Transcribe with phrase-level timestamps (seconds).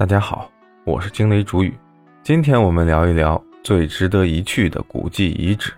[0.00, 0.50] 大家好，
[0.86, 1.76] 我是惊雷主语。
[2.22, 5.74] 今天我们聊一聊最值得一去的古迹遗址。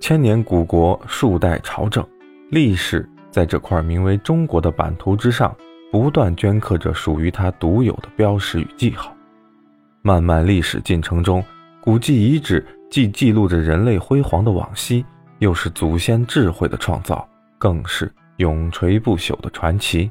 [0.00, 2.02] 千年古国，数代朝政，
[2.48, 5.54] 历史在这块名为中国的版图之上，
[5.92, 9.14] 不断镌刻着属于它独有的标识与记号。
[10.00, 11.44] 漫漫历史进程中，
[11.82, 15.04] 古迹遗址既记录着人类辉煌的往昔，
[15.40, 20.10] 又是祖先智慧的创造，更是永垂不朽的传奇。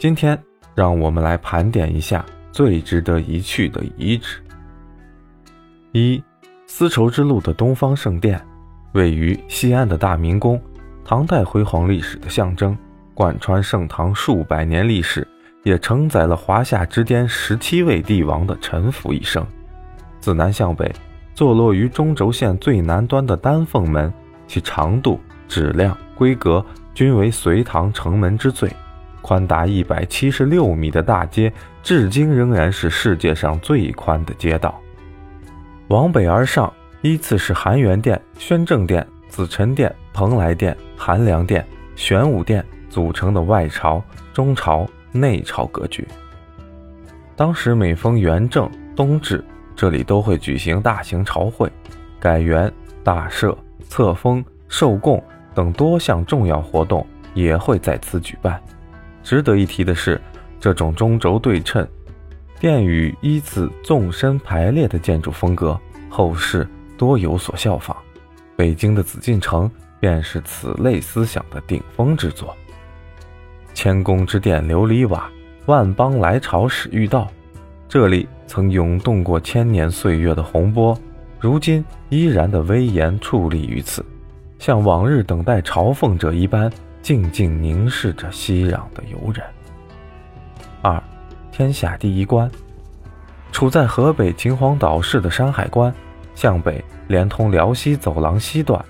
[0.00, 0.36] 今天，
[0.74, 4.40] 让我们来盘点一下最值得一去的遗址。
[5.92, 6.22] 一、
[6.66, 8.40] 丝绸之路的东方圣殿，
[8.92, 10.60] 位于西安的大明宫，
[11.04, 12.76] 唐代辉煌历史的象征，
[13.14, 15.26] 贯穿盛唐数百年历史，
[15.62, 19.46] 也承载了华夏之巅十七位帝王的沉浮一生。
[20.18, 20.92] 自南向北，
[21.34, 24.12] 坐落于中轴线最南端的丹凤门，
[24.48, 26.64] 其长度、质量、规格
[26.94, 28.68] 均为隋唐城门之最。
[29.24, 31.50] 宽达一百七十六米的大街，
[31.82, 34.78] 至今仍然是世界上最宽的街道。
[35.88, 41.66] 往北而上，依次是含元殿、宣政殿、紫宸殿、蓬莱殿、韩良殿、
[41.96, 46.06] 玄武殿组成的外朝、中朝、内朝格局。
[47.34, 49.42] 当时每逢元正、冬至，
[49.74, 51.72] 这里都会举行大型朝会，
[52.20, 52.70] 改元、
[53.02, 53.56] 大赦、
[53.88, 58.60] 册封、受贡等多项重要活动也会在此举办。
[59.24, 60.20] 值得一提的是，
[60.60, 61.84] 这种中轴对称、
[62.60, 67.96] 殿宇依次纵深排列的建筑风格，后世多有所效仿。
[68.54, 72.54] 北京的紫禁城便是此类思想的顶峰之作。
[73.72, 75.28] 千宫之殿琉璃瓦，
[75.66, 77.26] 万邦来朝始遇到。
[77.88, 80.96] 这里曾涌动过千年岁月的洪波，
[81.40, 84.04] 如今依然的威严矗立于此，
[84.58, 86.70] 像往日等待朝奉者一般。
[87.04, 89.44] 静静凝视着熙攘的游人。
[90.80, 91.00] 二，
[91.52, 92.50] 天下第一关，
[93.52, 95.92] 处在河北秦皇岛市的山海关，
[96.34, 98.82] 向北连通辽西走廊西段，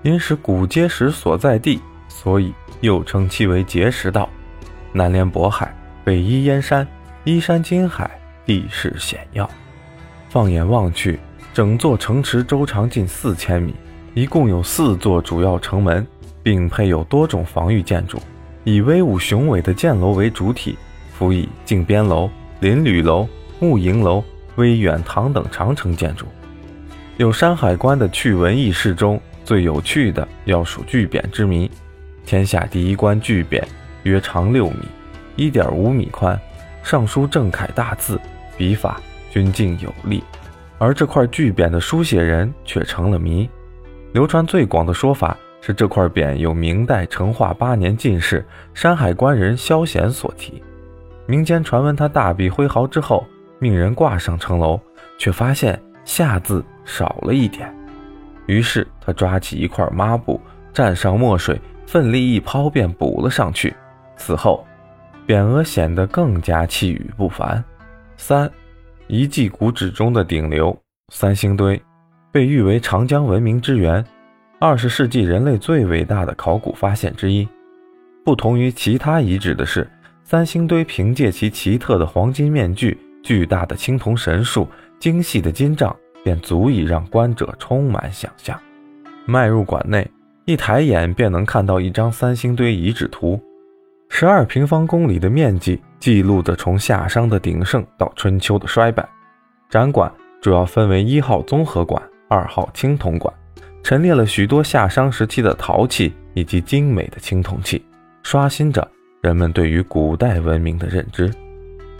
[0.00, 4.26] 因是古碣石所在地，所以又称其为碣石道。
[4.90, 6.88] 南连渤海，北依燕山，
[7.24, 8.10] 依山近海，
[8.46, 9.46] 地势险要。
[10.30, 11.20] 放眼望去，
[11.52, 13.74] 整座城池周长近四千米，
[14.14, 16.06] 一共有四座主要城门。
[16.42, 18.18] 并配有多种防御建筑，
[18.64, 20.76] 以威武雄伟的箭楼为主体，
[21.12, 22.28] 辅以靖边楼、
[22.60, 23.28] 临旅楼、
[23.60, 24.22] 木营楼、
[24.56, 26.26] 威远堂等长城建筑。
[27.16, 31.70] 有山海关的趣闻轶事中，最有趣的要数巨匾之谜。
[32.24, 33.62] 天下第一关巨匾
[34.02, 34.78] 约长六米，
[35.36, 36.38] 一点五米宽，
[36.82, 38.20] 上书正楷大字，
[38.56, 40.22] 笔法均静有力，
[40.78, 43.48] 而这块巨匾的书写人却成了谜。
[44.12, 45.36] 流传最广的说法。
[45.62, 50.60] 是这块匾由明代成化八年进士、山海关人萧显所题。
[51.24, 53.24] 民间传闻他大笔挥毫之后，
[53.60, 54.78] 命人挂上城楼，
[55.18, 57.72] 却发现“下”字少了一点。
[58.46, 60.40] 于是他抓起一块抹布，
[60.74, 63.72] 蘸上墨水，奋力一抛，便补了上去。
[64.16, 64.66] 此后，
[65.28, 67.62] 匾额显得更加气宇不凡。
[68.16, 68.50] 三，
[69.06, 70.76] 遗迹古址中的顶流
[71.12, 71.80] 三星堆，
[72.32, 74.04] 被誉为长江文明之源。
[74.64, 77.48] 二十世纪人类最伟大的考古发现之一，
[78.24, 79.90] 不同于其他遗址的是，
[80.22, 84.68] 三星堆凭借其奇特的黄金面具、巨大的青铜神树、
[85.00, 85.92] 精细的金杖，
[86.22, 88.56] 便足以让观者充满想象。
[89.26, 90.08] 迈入馆内，
[90.44, 93.42] 一抬眼便能看到一张三星堆遗址图，
[94.10, 99.04] 十二平方公里的面积，记录着从夏商的鼎盛到春秋的衰败。
[99.68, 100.08] 展馆
[100.40, 103.34] 主要分为一号综合馆、二号青铜馆。
[103.82, 107.84] 陈列了许多夏商时期的陶器以及精美的青铜器，
[108.22, 108.86] 刷新着
[109.20, 111.30] 人们对于古代文明的认知。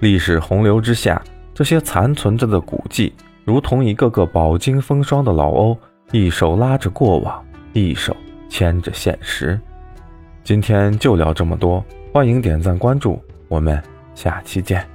[0.00, 1.20] 历史洪流之下，
[1.52, 3.12] 这些残存着的古迹，
[3.44, 5.76] 如同一个个饱经风霜的老欧，
[6.12, 8.16] 一手拉着过往，一手
[8.48, 9.58] 牵着现实。
[10.44, 13.80] 今天就聊这么多，欢迎点赞关注，我们
[14.14, 14.91] 下期见。